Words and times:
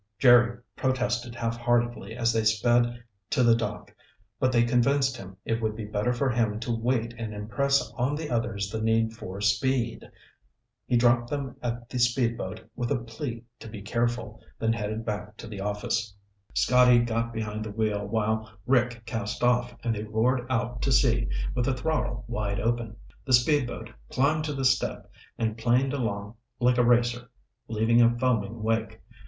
Jerry 0.17 0.57
protested 0.75 1.35
halfheartedly 1.35 2.15
as 2.17 2.33
they 2.33 2.43
sped 2.43 3.03
to 3.29 3.43
the 3.43 3.55
dock, 3.55 3.93
but 4.39 4.51
they 4.51 4.63
convinced 4.63 5.15
him 5.15 5.37
it 5.45 5.61
would 5.61 5.75
be 5.75 5.85
better 5.85 6.11
for 6.11 6.27
him 6.31 6.59
to 6.61 6.75
wait 6.75 7.13
and 7.19 7.35
impress 7.35 7.91
on 7.91 8.15
the 8.15 8.27
others 8.27 8.71
the 8.71 8.81
need 8.81 9.13
for 9.13 9.39
speed. 9.41 10.09
He 10.87 10.97
dropped 10.97 11.29
them 11.29 11.55
at 11.61 11.87
the 11.87 11.99
speedboat 11.99 12.67
with 12.75 12.89
a 12.89 12.97
plea 12.97 13.43
to 13.59 13.67
be 13.69 13.83
careful, 13.83 14.41
then 14.57 14.73
headed 14.73 15.05
back 15.05 15.37
to 15.37 15.47
the 15.47 15.61
office. 15.61 16.15
Scotty 16.55 16.97
got 16.97 17.31
behind 17.31 17.63
the 17.63 17.69
wheel 17.69 18.03
while 18.03 18.51
Rick 18.65 19.03
cast 19.05 19.43
off 19.43 19.75
and 19.83 19.93
they 19.93 20.03
roared 20.03 20.47
out 20.49 20.81
to 20.81 20.91
sea 20.91 21.29
with 21.53 21.65
the 21.65 21.75
throttle 21.75 22.25
wide 22.27 22.59
open. 22.59 22.95
The 23.23 23.33
speedboat 23.33 23.91
climbed 24.09 24.45
to 24.45 24.53
the 24.53 24.65
step 24.65 25.11
and 25.37 25.59
planed 25.59 25.93
along 25.93 26.37
like 26.59 26.79
a 26.79 26.83
racer, 26.83 27.29
leaving 27.67 28.01
a 28.01 28.17
foaming 28.17 28.63
wake. 28.63 28.99